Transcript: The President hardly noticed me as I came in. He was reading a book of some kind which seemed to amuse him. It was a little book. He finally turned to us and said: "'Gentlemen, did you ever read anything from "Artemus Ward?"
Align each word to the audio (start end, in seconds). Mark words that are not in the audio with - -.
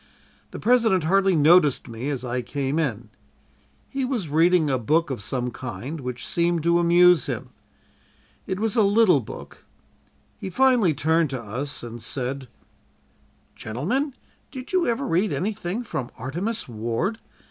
The 0.49 0.57
President 0.57 1.03
hardly 1.03 1.35
noticed 1.35 1.87
me 1.87 2.09
as 2.09 2.25
I 2.25 2.41
came 2.41 2.79
in. 2.79 3.11
He 3.87 4.03
was 4.03 4.29
reading 4.29 4.67
a 4.67 4.79
book 4.79 5.11
of 5.11 5.21
some 5.21 5.51
kind 5.51 6.01
which 6.01 6.25
seemed 6.25 6.63
to 6.63 6.79
amuse 6.79 7.27
him. 7.27 7.49
It 8.47 8.59
was 8.59 8.75
a 8.75 8.81
little 8.81 9.19
book. 9.19 9.63
He 10.39 10.49
finally 10.49 10.95
turned 10.95 11.29
to 11.29 11.39
us 11.39 11.83
and 11.83 12.01
said: 12.01 12.47
"'Gentlemen, 13.55 14.15
did 14.49 14.73
you 14.73 14.87
ever 14.87 15.05
read 15.05 15.31
anything 15.31 15.83
from 15.83 16.09
"Artemus 16.17 16.67
Ward?" 16.67 17.19